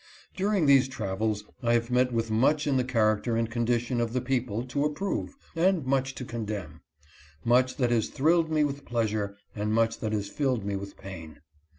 During 0.35 0.65
these 0.65 0.87
travels 0.87 1.45
I 1.61 1.73
have 1.73 1.91
met 1.91 2.11
with 2.11 2.31
much 2.31 2.65
in 2.65 2.77
the 2.77 2.83
character 2.83 3.35
and 3.37 3.47
condition 3.47 4.01
of 4.01 4.13
the 4.13 4.19
people 4.19 4.63
to 4.63 4.83
approve, 4.83 5.37
and 5.55 5.85
much 5.85 6.15
to 6.15 6.25
condemn, 6.25 6.81
much 7.45 7.77
that 7.77 7.91
has 7.91 8.07
thrilled 8.09 8.49
me 8.51 8.63
with 8.63 8.83
pleasure, 8.83 9.37
and 9.55 9.71
much 9.71 9.99
that 9.99 10.11
has 10.11 10.27
filled 10.27 10.65
me 10.65 10.75
with 10.75 10.97
pain. 10.97 11.41